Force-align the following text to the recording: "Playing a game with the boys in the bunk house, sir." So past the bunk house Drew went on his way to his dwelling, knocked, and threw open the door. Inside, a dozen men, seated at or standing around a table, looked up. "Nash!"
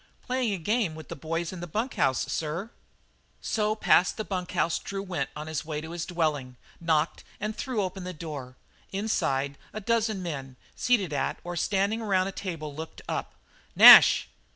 "Playing 0.25 0.51
a 0.51 0.57
game 0.57 0.95
with 0.95 1.09
the 1.09 1.15
boys 1.15 1.53
in 1.53 1.59
the 1.59 1.67
bunk 1.67 1.93
house, 1.93 2.21
sir." 2.25 2.71
So 3.39 3.75
past 3.75 4.17
the 4.17 4.23
bunk 4.25 4.53
house 4.53 4.79
Drew 4.79 5.03
went 5.03 5.29
on 5.35 5.45
his 5.45 5.63
way 5.63 5.79
to 5.79 5.91
his 5.91 6.07
dwelling, 6.07 6.55
knocked, 6.79 7.23
and 7.39 7.55
threw 7.55 7.83
open 7.83 8.03
the 8.03 8.11
door. 8.11 8.55
Inside, 8.91 9.59
a 9.73 9.79
dozen 9.79 10.23
men, 10.23 10.55
seated 10.75 11.13
at 11.13 11.37
or 11.43 11.55
standing 11.55 12.01
around 12.01 12.25
a 12.25 12.31
table, 12.31 12.73
looked 12.73 13.03
up. 13.07 13.35
"Nash!" 13.75 14.27